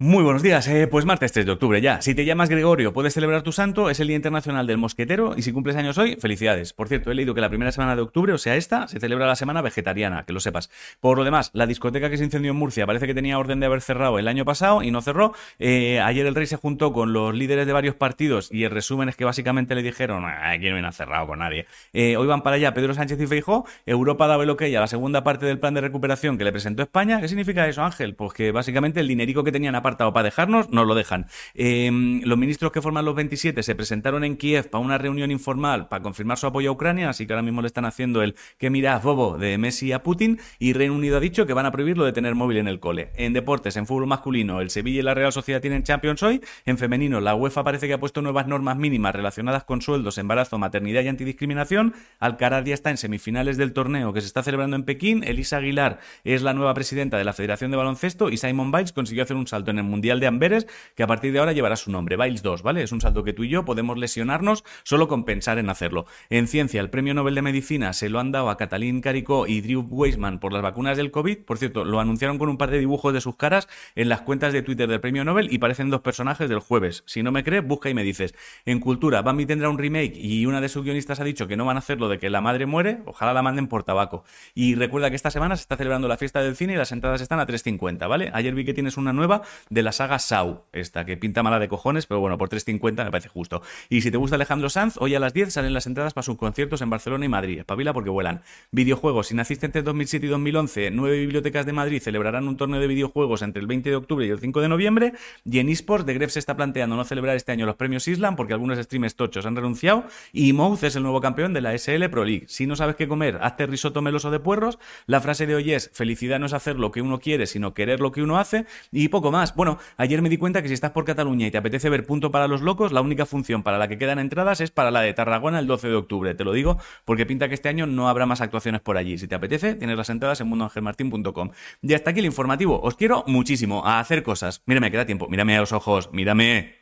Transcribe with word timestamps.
Muy 0.00 0.22
buenos 0.22 0.44
días, 0.44 0.68
eh, 0.68 0.86
pues 0.86 1.04
martes 1.04 1.32
3 1.32 1.44
de 1.44 1.50
octubre 1.50 1.80
ya. 1.80 2.00
Si 2.00 2.14
te 2.14 2.24
llamas 2.24 2.48
Gregorio, 2.48 2.92
puedes 2.92 3.14
celebrar 3.14 3.42
tu 3.42 3.50
santo, 3.50 3.90
es 3.90 3.98
el 3.98 4.06
Día 4.06 4.14
Internacional 4.14 4.64
del 4.64 4.78
Mosquetero 4.78 5.34
y 5.36 5.42
si 5.42 5.52
cumples 5.52 5.74
años 5.74 5.98
hoy, 5.98 6.14
felicidades. 6.14 6.72
Por 6.72 6.86
cierto, 6.86 7.10
he 7.10 7.16
leído 7.16 7.34
que 7.34 7.40
la 7.40 7.48
primera 7.48 7.72
semana 7.72 7.96
de 7.96 8.02
octubre, 8.02 8.32
o 8.32 8.38
sea 8.38 8.54
esta, 8.54 8.86
se 8.86 9.00
celebra 9.00 9.26
la 9.26 9.34
semana 9.34 9.60
vegetariana, 9.60 10.22
que 10.24 10.32
lo 10.32 10.38
sepas. 10.38 10.70
Por 11.00 11.18
lo 11.18 11.24
demás, 11.24 11.50
la 11.52 11.66
discoteca 11.66 12.10
que 12.10 12.16
se 12.16 12.22
incendió 12.22 12.52
en 12.52 12.56
Murcia 12.56 12.86
parece 12.86 13.08
que 13.08 13.14
tenía 13.14 13.40
orden 13.40 13.58
de 13.58 13.66
haber 13.66 13.80
cerrado 13.80 14.20
el 14.20 14.28
año 14.28 14.44
pasado 14.44 14.84
y 14.84 14.92
no 14.92 15.02
cerró. 15.02 15.34
Eh, 15.58 15.98
ayer 15.98 16.24
el 16.26 16.36
rey 16.36 16.46
se 16.46 16.54
juntó 16.54 16.92
con 16.92 17.12
los 17.12 17.34
líderes 17.34 17.66
de 17.66 17.72
varios 17.72 17.96
partidos 17.96 18.52
y 18.52 18.62
el 18.62 18.70
resumen 18.70 19.08
es 19.08 19.16
que 19.16 19.24
básicamente 19.24 19.74
le 19.74 19.82
dijeron, 19.82 20.24
aquí 20.26 20.68
no 20.68 20.74
viene 20.74 20.86
a 20.86 20.92
cerrado 20.92 21.26
con 21.26 21.40
nadie. 21.40 21.66
Eh, 21.92 22.16
hoy 22.16 22.28
van 22.28 22.42
para 22.42 22.54
allá 22.54 22.72
Pedro 22.72 22.94
Sánchez 22.94 23.20
y 23.20 23.26
Feijó, 23.26 23.66
Europa 23.84 24.28
da 24.28 24.40
el 24.40 24.48
ok 24.48 24.62
a 24.62 24.78
la 24.78 24.86
segunda 24.86 25.24
parte 25.24 25.44
del 25.44 25.58
plan 25.58 25.74
de 25.74 25.80
recuperación 25.80 26.38
que 26.38 26.44
le 26.44 26.52
presentó 26.52 26.84
España. 26.84 27.20
¿Qué 27.20 27.26
significa 27.26 27.66
eso, 27.66 27.82
Ángel? 27.82 28.14
Pues 28.14 28.32
que 28.32 28.52
básicamente 28.52 29.00
el 29.00 29.08
dinerico 29.08 29.42
que 29.42 29.50
tenían 29.50 29.74
apartado 29.88 30.12
para 30.12 30.24
dejarnos 30.24 30.70
no 30.70 30.84
lo 30.84 30.94
dejan. 30.94 31.26
Em, 31.54 32.20
los 32.22 32.36
ministros 32.36 32.72
que 32.72 32.82
forman 32.82 33.04
los 33.04 33.14
27 33.14 33.62
se 33.62 33.74
presentaron 33.74 34.22
en 34.22 34.36
Kiev 34.36 34.68
para 34.68 34.84
una 34.84 34.98
reunión 34.98 35.30
informal 35.30 35.88
para 35.88 36.02
confirmar 36.02 36.36
su 36.36 36.46
apoyo 36.46 36.68
a 36.68 36.72
Ucrania, 36.72 37.08
así 37.08 37.26
que 37.26 37.32
ahora 37.32 37.42
mismo 37.42 37.62
le 37.62 37.68
están 37.68 37.86
haciendo 37.86 38.22
el 38.22 38.34
que 38.58 38.68
mira 38.68 38.98
bobo 38.98 39.38
de 39.38 39.56
Messi 39.56 39.92
a 39.92 40.02
Putin 40.02 40.38
y 40.58 40.74
Reino 40.74 40.94
Unido 40.94 41.16
ha 41.16 41.20
dicho 41.20 41.46
que 41.46 41.54
van 41.54 41.64
a 41.64 41.72
prohibirlo 41.72 42.04
de 42.04 42.12
tener 42.12 42.34
móvil 42.34 42.58
en 42.58 42.68
el 42.68 42.80
cole. 42.80 43.10
En 43.16 43.32
deportes, 43.32 43.76
en 43.76 43.86
fútbol 43.86 44.06
masculino, 44.06 44.60
el 44.60 44.68
Sevilla 44.68 45.00
y 45.00 45.02
la 45.02 45.14
Real 45.14 45.32
Sociedad 45.32 45.62
tienen 45.62 45.84
Champions 45.84 46.22
hoy. 46.22 46.42
En 46.66 46.76
femenino, 46.76 47.20
la 47.20 47.34
UEFA 47.34 47.64
parece 47.64 47.86
que 47.86 47.94
ha 47.94 48.00
puesto 48.00 48.20
nuevas 48.20 48.46
normas 48.46 48.76
mínimas 48.76 49.14
relacionadas 49.14 49.64
con 49.64 49.80
sueldos, 49.80 50.18
embarazo, 50.18 50.58
maternidad 50.58 51.02
y 51.02 51.08
antidiscriminación. 51.08 51.94
Alcaraz 52.18 52.64
ya 52.64 52.74
está 52.74 52.90
en 52.90 52.98
semifinales 52.98 53.56
del 53.56 53.72
torneo 53.72 54.12
que 54.12 54.20
se 54.20 54.26
está 54.26 54.42
celebrando 54.42 54.76
en 54.76 54.82
Pekín. 54.82 55.24
Elisa 55.24 55.56
Aguilar 55.56 56.00
es 56.24 56.42
la 56.42 56.52
nueva 56.52 56.74
presidenta 56.74 57.16
de 57.16 57.24
la 57.24 57.32
Federación 57.32 57.70
de 57.70 57.76
Baloncesto 57.76 58.28
y 58.30 58.36
Simon 58.36 58.72
Biles 58.72 58.92
consiguió 58.92 59.22
hacer 59.22 59.36
un 59.36 59.46
salto 59.46 59.70
en 59.70 59.77
el 59.78 59.84
Mundial 59.84 60.20
de 60.20 60.26
Amberes 60.26 60.66
que 60.94 61.02
a 61.02 61.06
partir 61.06 61.32
de 61.32 61.38
ahora 61.38 61.52
llevará 61.52 61.76
su 61.76 61.90
nombre, 61.90 62.16
Biles 62.16 62.42
2, 62.42 62.62
¿vale? 62.62 62.82
Es 62.82 62.92
un 62.92 63.00
salto 63.00 63.24
que 63.24 63.32
tú 63.32 63.44
y 63.44 63.48
yo 63.48 63.64
podemos 63.64 63.98
lesionarnos 63.98 64.64
solo 64.82 65.08
con 65.08 65.24
pensar 65.24 65.58
en 65.58 65.70
hacerlo. 65.70 66.06
En 66.30 66.46
ciencia, 66.48 66.80
el 66.80 66.90
premio 66.90 67.14
Nobel 67.14 67.34
de 67.34 67.42
Medicina 67.42 67.92
se 67.92 68.08
lo 68.08 68.20
han 68.20 68.32
dado 68.32 68.50
a 68.50 68.56
Catalín 68.56 69.00
Caricó 69.00 69.46
y 69.46 69.60
Drew 69.60 69.86
Weissman 69.88 70.40
por 70.40 70.52
las 70.52 70.62
vacunas 70.62 70.96
del 70.96 71.10
COVID. 71.10 71.38
Por 71.38 71.58
cierto, 71.58 71.84
lo 71.84 72.00
anunciaron 72.00 72.38
con 72.38 72.48
un 72.48 72.58
par 72.58 72.70
de 72.70 72.78
dibujos 72.78 73.12
de 73.12 73.20
sus 73.20 73.36
caras 73.36 73.68
en 73.94 74.08
las 74.08 74.22
cuentas 74.22 74.52
de 74.52 74.62
Twitter 74.62 74.88
del 74.88 75.00
premio 75.00 75.24
Nobel 75.24 75.52
y 75.52 75.58
parecen 75.58 75.90
dos 75.90 76.00
personajes 76.00 76.48
del 76.48 76.60
jueves. 76.60 77.04
Si 77.06 77.22
no 77.22 77.32
me 77.32 77.44
crees, 77.44 77.66
busca 77.66 77.90
y 77.90 77.94
me 77.94 78.02
dices. 78.02 78.34
En 78.64 78.80
cultura, 78.80 79.22
Bambi 79.22 79.46
tendrá 79.46 79.70
un 79.70 79.78
remake 79.78 80.16
y 80.16 80.46
una 80.46 80.60
de 80.60 80.68
sus 80.68 80.84
guionistas 80.84 81.20
ha 81.20 81.24
dicho 81.24 81.46
que 81.46 81.56
no 81.56 81.64
van 81.64 81.76
a 81.76 81.80
hacerlo 81.80 82.08
de 82.08 82.18
que 82.18 82.30
la 82.30 82.40
madre 82.40 82.66
muere. 82.66 83.02
Ojalá 83.06 83.32
la 83.32 83.42
manden 83.42 83.68
por 83.68 83.84
tabaco. 83.84 84.24
Y 84.54 84.74
recuerda 84.74 85.10
que 85.10 85.16
esta 85.16 85.30
semana 85.30 85.56
se 85.56 85.62
está 85.62 85.76
celebrando 85.76 86.08
la 86.08 86.16
fiesta 86.16 86.42
del 86.42 86.56
cine 86.56 86.74
y 86.74 86.76
las 86.76 86.92
entradas 86.92 87.20
están 87.20 87.40
a 87.40 87.46
3.50, 87.46 88.08
¿vale? 88.08 88.30
Ayer 88.32 88.54
vi 88.54 88.64
que 88.64 88.74
tienes 88.74 88.96
una 88.96 89.12
nueva 89.12 89.42
de 89.70 89.82
la 89.82 89.92
saga 89.92 90.18
Sau 90.18 90.64
esta 90.72 91.04
que 91.04 91.16
pinta 91.16 91.42
mala 91.42 91.58
de 91.58 91.68
cojones, 91.68 92.06
pero 92.06 92.20
bueno, 92.20 92.38
por 92.38 92.48
3.50 92.48 93.04
me 93.04 93.10
parece 93.10 93.28
justo. 93.28 93.62
Y 93.88 94.02
si 94.02 94.10
te 94.10 94.16
gusta 94.16 94.36
Alejandro 94.36 94.68
Sanz, 94.68 94.96
hoy 94.98 95.14
a 95.14 95.20
las 95.20 95.34
10 95.34 95.52
salen 95.52 95.74
las 95.74 95.86
entradas 95.86 96.14
para 96.14 96.24
sus 96.24 96.36
conciertos 96.36 96.82
en 96.82 96.90
Barcelona 96.90 97.24
y 97.24 97.28
Madrid. 97.28 97.58
Espabila 97.58 97.92
porque 97.92 98.10
vuelan. 98.10 98.42
Videojuegos, 98.70 99.28
si 99.28 99.34
naciste 99.34 99.66
entre 99.66 99.82
2007 99.82 100.26
y 100.26 100.28
2011, 100.28 100.90
nueve 100.90 101.18
bibliotecas 101.18 101.66
de 101.66 101.72
Madrid 101.72 102.00
celebrarán 102.02 102.48
un 102.48 102.56
torneo 102.56 102.80
de 102.80 102.86
videojuegos 102.86 103.42
entre 103.42 103.60
el 103.60 103.66
20 103.66 103.90
de 103.90 103.96
octubre 103.96 104.26
y 104.26 104.30
el 104.30 104.38
5 104.38 104.60
de 104.60 104.68
noviembre. 104.68 105.12
Y 105.44 105.58
en 105.58 105.68
eSports, 105.68 106.06
The 106.06 106.14
Gref 106.14 106.32
se 106.32 106.38
está 106.38 106.56
planteando 106.56 106.96
no 106.96 107.04
celebrar 107.04 107.36
este 107.36 107.52
año 107.52 107.66
los 107.66 107.76
premios 107.76 108.08
Island 108.08 108.36
porque 108.36 108.52
algunos 108.52 108.78
streamers 108.78 109.14
tochos 109.16 109.46
han 109.46 109.56
renunciado. 109.56 110.04
Y 110.32 110.52
Mouth 110.52 110.84
es 110.84 110.96
el 110.96 111.02
nuevo 111.02 111.20
campeón 111.20 111.52
de 111.52 111.60
la 111.60 111.76
SL 111.76 112.08
Pro 112.10 112.24
League. 112.24 112.46
Si 112.48 112.66
no 112.66 112.76
sabes 112.76 112.96
qué 112.96 113.08
comer, 113.08 113.38
hazte 113.42 113.66
risotto 113.66 114.02
meloso 114.02 114.30
de 114.30 114.40
puerros. 114.40 114.78
La 115.06 115.20
frase 115.20 115.46
de 115.46 115.54
hoy 115.54 115.72
es: 115.72 115.90
felicidad 115.92 116.38
no 116.38 116.46
es 116.46 116.52
hacer 116.52 116.76
lo 116.76 116.90
que 116.90 117.02
uno 117.02 117.18
quiere, 117.18 117.46
sino 117.46 117.74
querer 117.74 118.00
lo 118.00 118.12
que 118.12 118.22
uno 118.22 118.38
hace. 118.38 118.66
Y 118.92 119.08
poco 119.08 119.30
más. 119.30 119.52
Bueno, 119.58 119.80
ayer 119.96 120.22
me 120.22 120.28
di 120.28 120.36
cuenta 120.36 120.62
que 120.62 120.68
si 120.68 120.74
estás 120.74 120.92
por 120.92 121.04
Cataluña 121.04 121.48
y 121.48 121.50
te 121.50 121.58
apetece 121.58 121.90
ver 121.90 122.06
Punto 122.06 122.30
para 122.30 122.46
los 122.46 122.60
Locos, 122.60 122.92
la 122.92 123.00
única 123.00 123.26
función 123.26 123.64
para 123.64 123.76
la 123.76 123.88
que 123.88 123.98
quedan 123.98 124.20
entradas 124.20 124.60
es 124.60 124.70
para 124.70 124.92
la 124.92 125.00
de 125.00 125.12
Tarragona 125.14 125.58
el 125.58 125.66
12 125.66 125.88
de 125.88 125.94
octubre. 125.96 126.32
Te 126.36 126.44
lo 126.44 126.52
digo 126.52 126.78
porque 127.04 127.26
pinta 127.26 127.48
que 127.48 127.54
este 127.54 127.68
año 127.68 127.84
no 127.84 128.08
habrá 128.08 128.24
más 128.24 128.40
actuaciones 128.40 128.80
por 128.82 128.96
allí. 128.96 129.18
Si 129.18 129.26
te 129.26 129.34
apetece, 129.34 129.74
tienes 129.74 129.96
las 129.96 130.10
entradas 130.10 130.40
en 130.40 130.46
mundoangelmartin.com. 130.46 131.50
Y 131.82 131.94
hasta 131.94 132.10
aquí 132.10 132.20
el 132.20 132.26
informativo. 132.26 132.80
Os 132.80 132.94
quiero 132.94 133.24
muchísimo 133.26 133.84
a 133.84 133.98
hacer 133.98 134.22
cosas. 134.22 134.62
Mírame, 134.64 134.92
queda 134.92 135.06
tiempo. 135.06 135.26
Mírame 135.28 135.56
a 135.56 135.60
los 135.60 135.72
ojos. 135.72 136.08
Mírame. 136.12 136.76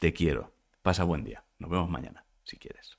Te 0.00 0.12
quiero. 0.12 0.50
Pasa 0.82 1.04
buen 1.04 1.22
día. 1.22 1.44
Nos 1.60 1.70
vemos 1.70 1.88
mañana, 1.88 2.24
si 2.42 2.56
quieres. 2.56 2.97